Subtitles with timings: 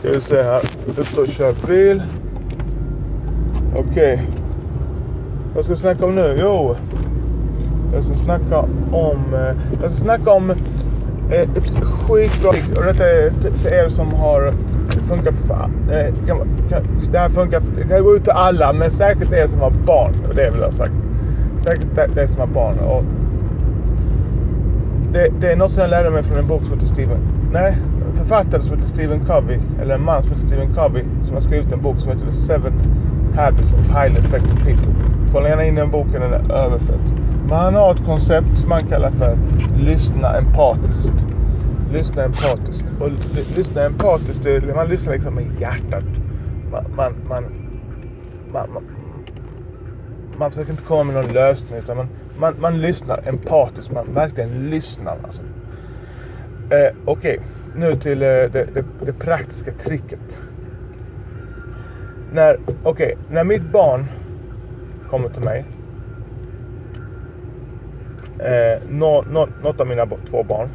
[0.00, 0.62] Ska vi se här.
[0.86, 2.02] Ute och kör bil.
[3.76, 4.28] Okej.
[5.54, 6.38] Vad ska vi snacka om nu?
[6.40, 6.76] Jo.
[7.94, 8.58] Jag ska snacka
[8.92, 9.34] om...
[9.34, 14.54] Eh, jag ska snacka om eh, ett skitbra Och detta är till er som har...
[14.90, 15.72] Det funkar för fan.
[15.90, 16.14] Eh,
[17.12, 17.62] det här funkar...
[17.76, 20.14] Det kan gå ut till alla, men säkert er som har barn.
[20.28, 20.94] Och det vill jag ha sagt.
[21.64, 22.78] Säkert er som har barn.
[22.78, 23.04] Och
[25.12, 27.18] det, det är något som jag lärde mig från en bok som heter Steven.
[27.52, 27.76] Nej,
[28.16, 29.58] författare som heter Stephen Covey.
[29.80, 31.04] Eller en man som heter Stephen Covey.
[31.24, 32.72] Som har skrivit en bok som heter The Seven
[33.36, 34.94] Habits of Highly Effective People.
[35.32, 37.12] Kolla gärna in den boken, den är överfett.
[37.48, 39.38] Men han har ett koncept som man kallar för
[39.78, 41.24] lyssna empatiskt.
[41.92, 42.84] Lyssna empatiskt.
[43.00, 43.10] Och
[43.56, 46.04] lyssna empatiskt, det är, man lyssnar liksom med hjärtat.
[46.70, 47.44] Man, man, man,
[48.52, 48.82] man, man,
[50.38, 53.92] man försöker inte komma med någon lösning utan man, man, man lyssnar empatiskt.
[53.92, 55.42] Man verkligen lyssnar alltså.
[56.70, 57.40] Eh, Okej,
[57.76, 60.38] nu till eh, det, det, det praktiska tricket.
[62.32, 64.06] När, okay, när mitt barn
[65.10, 65.64] kommer till mig.
[68.38, 70.68] Eh, no, no, något av mina två barn.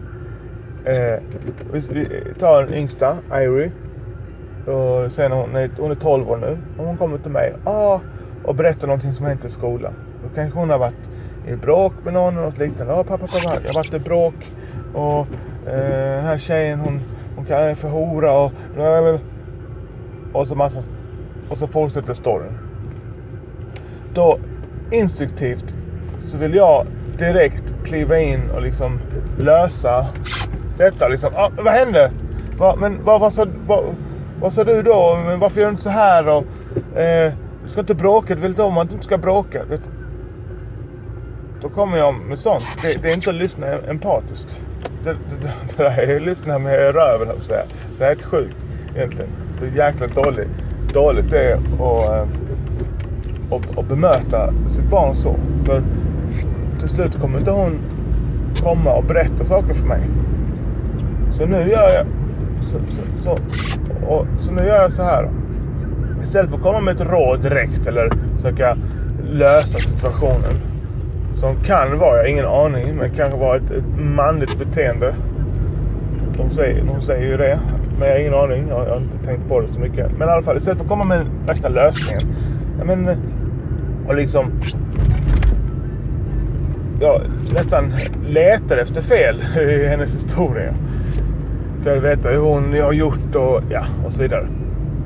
[0.86, 1.20] Eh,
[1.74, 3.72] vi, vi tar den yngsta, Irie.
[4.66, 6.58] Och sen hon är, hon är 12 år nu.
[6.78, 8.00] Och hon kommer till mig ah,
[8.44, 9.94] och berättar någonting som hänt i skolan.
[10.24, 11.10] Då kanske hon har varit
[11.48, 12.94] i bråk med någon eller något liknande.
[12.94, 14.56] Ja, pappa, pappa, jag har varit i bråk.
[14.96, 15.28] Och
[15.68, 17.02] eh, den här tjejen hon,
[17.36, 18.52] hon kallar mig för hora och...
[20.34, 20.84] Och så, massa,
[21.50, 22.58] och så fortsätter storyn.
[24.14, 24.40] Då
[24.92, 25.76] instinktivt
[26.28, 26.86] så vill jag
[27.18, 29.00] direkt kliva in och liksom
[29.40, 30.06] lösa
[30.78, 31.08] detta.
[31.08, 32.12] Liksom, ah, vad hände?
[32.58, 33.84] Va, men vad, vad, sa, vad,
[34.42, 35.20] vad sa du då?
[35.26, 36.28] Men varför gör du inte så här?
[36.28, 36.44] Och,
[37.00, 38.36] eh, du ska inte bråka.
[38.36, 39.64] Du vet om att du inte ska bråka.
[39.64, 40.05] Vet, du?
[41.66, 42.64] Då kommer jag med sånt.
[42.82, 44.58] Det, det är inte att lyssna empatiskt.
[45.04, 47.66] Det, det, det, det där är att lyssna med röven, höll jag på att säga.
[47.98, 48.56] Det är helt sjukt
[48.96, 49.30] egentligen.
[49.60, 50.50] Så jäkla dåligt,
[50.94, 52.28] dåligt det är att, eh,
[53.52, 55.36] att, att bemöta sitt barn så.
[55.66, 55.84] För
[56.80, 57.80] till slut kommer inte hon
[58.64, 60.02] komma och berätta saker för mig.
[61.38, 62.06] Så nu gör jag
[62.72, 63.32] så, så, så,
[64.08, 65.30] och, så nu gör jag så här.
[66.24, 68.78] Istället för att komma med ett råd direkt eller försöka
[69.24, 70.75] lösa situationen.
[71.40, 75.16] Som kan vara, jag har ingen aning, men kanske vara ett, ett manligt beteende.
[76.38, 77.60] De säger, de säger ju det.
[78.00, 78.68] Men jag har ingen aning.
[78.70, 80.12] Jag, jag har inte tänkt på det så mycket.
[80.18, 82.22] Men i alla fall, istället för att komma med värsta lösningen.
[82.80, 83.18] Ja, men,
[84.08, 84.52] och liksom
[87.00, 87.22] jag
[87.54, 87.94] nästan
[88.28, 90.74] letar efter fel i hennes historia.
[91.84, 94.48] För jag vill veta hur hon har gjort och, ja, och så vidare.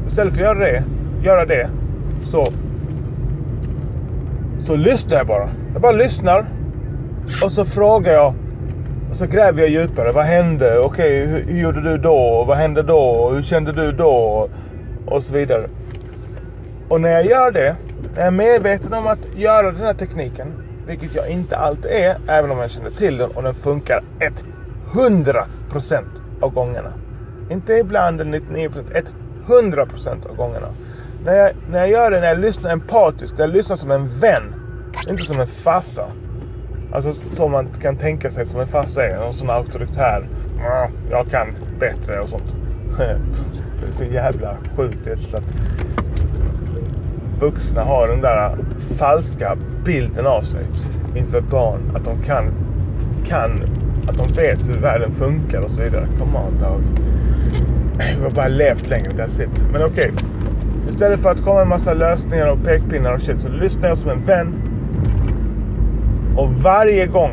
[0.08, 0.84] Istället för att göra det,
[1.24, 1.70] göra det
[2.24, 2.54] så,
[4.70, 5.50] så lyssnar jag bara.
[5.74, 6.46] Jag bara lyssnar.
[7.44, 8.34] Och så frågar jag.
[9.10, 10.12] Och så gräver jag djupare.
[10.12, 10.80] Vad hände?
[10.80, 12.44] Okej, hur, hur gjorde du då?
[12.48, 13.30] Vad hände då?
[13.30, 14.50] Hur kände du då?
[15.06, 15.70] Och så vidare.
[16.90, 17.76] Och när jag gör det,
[18.14, 20.48] när jag är medveten om att göra den här tekniken,
[20.88, 24.04] vilket jag inte alltid är, även om jag känner till den och den funkar
[24.94, 26.04] 100%
[26.42, 26.94] av gångerna.
[27.50, 29.06] Inte ibland 99%,
[29.48, 30.68] 100% av gångerna.
[31.26, 34.20] När jag, när jag gör det, när jag lyssnar empatiskt, när jag lyssnar som en
[34.20, 34.59] vän,
[35.08, 36.06] inte som en farsa.
[36.92, 40.30] Alltså som man kan tänka sig som en farsa är, någon sån auktoritär.
[41.10, 41.48] Jag kan
[41.80, 42.54] bättre och sånt.
[43.82, 45.44] Det är så jävla sjukt att
[47.40, 48.58] vuxna har den där
[48.98, 50.66] falska bilden av sig
[51.16, 51.92] inför barn.
[51.96, 52.54] Att de kan,
[53.28, 53.64] kan
[54.08, 56.08] att de vet hur världen funkar och så vidare.
[56.20, 56.82] Come on dog.
[58.18, 59.64] Vi har bara levt längre, that's it.
[59.72, 60.12] Men okej.
[60.90, 63.98] Istället för att komma med en massa lösningar och pekpinnar och shit så lyssnar jag
[63.98, 64.69] som en vän.
[66.40, 67.32] Och varje gång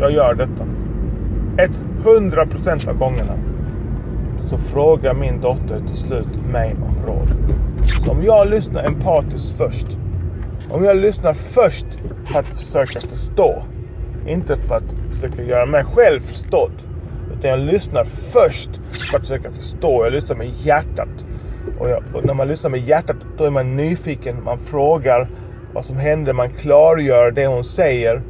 [0.00, 0.66] jag gör detta,
[2.04, 3.32] 100% av gångerna,
[4.50, 7.28] så frågar min dotter till slut mig om råd.
[8.04, 9.86] Så om jag lyssnar empatiskt först.
[10.70, 11.86] Om jag lyssnar först
[12.32, 13.62] för att försöka förstå.
[14.26, 16.82] Inte för att försöka göra mig själv förstådd.
[17.38, 18.70] Utan jag lyssnar först
[19.10, 20.04] för att försöka förstå.
[20.04, 21.24] Jag lyssnar med hjärtat.
[21.78, 24.44] Och, jag, och när man lyssnar med hjärtat då är man nyfiken.
[24.44, 25.28] Man frågar
[25.72, 26.32] vad som hände.
[26.32, 28.22] Man klargör det hon säger.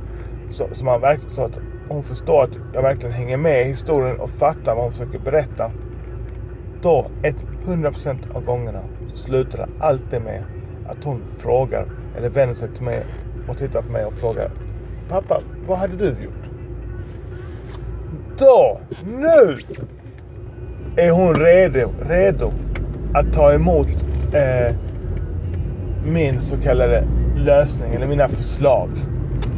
[0.50, 1.58] Så, så, man verkligen så att
[1.88, 5.70] hon förstår att jag verkligen hänger med i historien och fattar vad hon försöker berätta.
[6.82, 7.10] Då,
[7.66, 8.82] 100% av gångerna,
[9.14, 10.44] så slutar det alltid med
[10.86, 11.86] att hon frågar
[12.16, 13.06] eller vänder sig till mig
[13.48, 14.48] och tittar på mig och frågar
[15.08, 16.44] Pappa, vad hade du gjort?
[18.38, 19.58] Då, nu
[20.96, 22.52] är hon redo, redo
[23.14, 23.88] att ta emot
[24.32, 24.74] eh,
[26.04, 27.04] min så kallade
[27.36, 28.88] lösning eller mina förslag.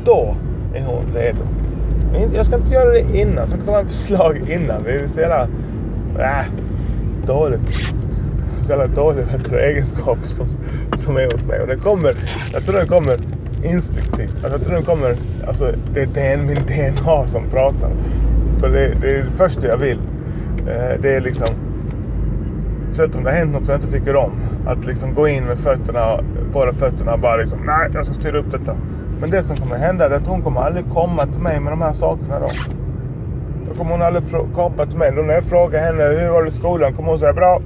[0.04, 0.36] Då
[0.76, 1.43] är hon redo.
[2.12, 3.37] Men Jag ska inte göra det innan.
[3.37, 4.82] Jag ska inte komma med förslag innan.
[4.82, 5.49] Det är så jävla...
[6.19, 6.44] Äh,
[7.26, 7.75] dåligt.
[8.64, 10.46] så jävla dålig egenskap som,
[10.96, 11.61] som är hos mig.
[11.61, 12.17] Och den kommer,
[12.52, 13.19] jag tror den kommer
[13.64, 14.34] instinktivt.
[14.34, 17.90] Alltså, jag tror den kommer, alltså det är den, min DNA som pratar.
[18.61, 19.99] För det, det är det första jag vill.
[20.58, 21.49] Eh, det är liksom,
[22.96, 24.32] Särskilt om det har hänt något som jag inte tycker om.
[24.67, 26.20] Att liksom gå in med fötterna,
[26.52, 28.76] båda fötterna och bara liksom, nej jag ska styra upp detta.
[29.20, 31.82] Men det som kommer hända är att hon kommer aldrig komma till mig med de
[31.82, 32.50] här sakerna då.
[33.68, 34.24] Då kommer hon aldrig
[34.54, 35.12] komma till mig.
[35.16, 36.94] Då när jag frågar henne, hur var det i skolan?
[36.94, 37.60] Kommer hon säga, bra.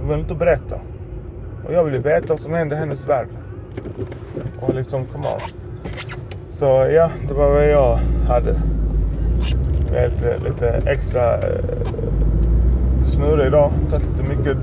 [0.00, 0.76] Hon vill inte berätta.
[1.66, 3.28] Och jag vill ju veta vad som händer i hennes värld.
[4.60, 5.40] Och liksom, come on.
[6.50, 7.98] Så ja, det var vad jag
[8.28, 8.60] hade.
[9.92, 11.64] Vet, eh, lite extra eh,
[13.06, 13.72] snurrig idag.
[13.90, 14.56] Tagit lite mycket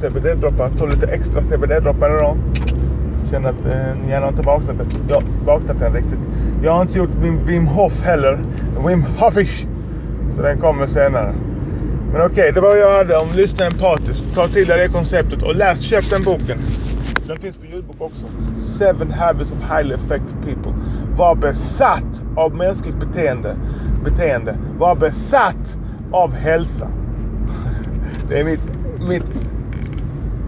[0.00, 0.70] CBD-droppar.
[0.78, 2.36] Tog lite extra CBD-droppar idag.
[3.32, 4.76] Känner att eh, hjärnan inte vaknat,
[5.08, 6.18] ja, vaknat än riktigt.
[6.62, 8.38] Jag har inte gjort min Wim Hof heller.
[8.86, 9.66] Wim Hofish.
[10.36, 11.34] Så den kommer senare.
[12.12, 14.34] Men okej, okay, det var vad jag hade om lyssna empatiskt.
[14.34, 16.58] Ta till dig det konceptet och läs, köp den boken.
[17.26, 18.26] Den finns på ljudbok också.
[18.60, 20.72] Seven Habits of Highly Effective People.
[21.16, 23.56] Var besatt av mänskligt beteende.
[24.04, 24.56] beteende.
[24.78, 25.76] Var besatt
[26.12, 26.88] av hälsa.
[28.28, 28.60] Det är mitt,
[29.08, 29.32] mitt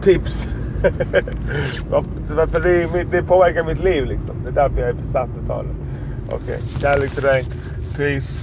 [0.03, 0.49] tips.
[2.51, 4.43] För det, det påverkar mitt liv liksom.
[4.43, 5.75] Det är därför jag är besatt av det.
[6.27, 6.81] Okej, okay.
[6.81, 7.47] kärlek till dig.
[7.97, 8.39] Peace.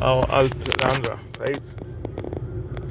[0.00, 1.18] Och allt det andra.
[1.38, 1.93] Peace.